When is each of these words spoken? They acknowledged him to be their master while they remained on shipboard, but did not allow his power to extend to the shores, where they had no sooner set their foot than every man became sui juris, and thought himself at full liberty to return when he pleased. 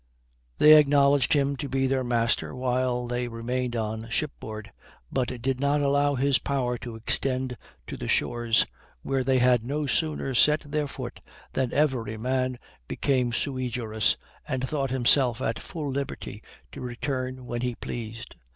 They 0.57 0.77
acknowledged 0.79 1.33
him 1.33 1.55
to 1.57 1.69
be 1.69 1.85
their 1.85 2.03
master 2.03 2.55
while 2.55 3.05
they 3.05 3.27
remained 3.27 3.75
on 3.75 4.09
shipboard, 4.09 4.71
but 5.11 5.39
did 5.43 5.59
not 5.59 5.81
allow 5.81 6.15
his 6.15 6.39
power 6.39 6.75
to 6.79 6.95
extend 6.95 7.55
to 7.85 7.97
the 7.97 8.07
shores, 8.07 8.65
where 9.03 9.23
they 9.23 9.37
had 9.37 9.63
no 9.63 9.85
sooner 9.85 10.33
set 10.33 10.61
their 10.61 10.87
foot 10.87 11.19
than 11.53 11.71
every 11.71 12.17
man 12.17 12.57
became 12.87 13.31
sui 13.31 13.69
juris, 13.69 14.17
and 14.47 14.67
thought 14.67 14.89
himself 14.89 15.39
at 15.39 15.59
full 15.59 15.91
liberty 15.91 16.41
to 16.71 16.81
return 16.81 17.45
when 17.45 17.61
he 17.61 17.75
pleased. 17.75 18.35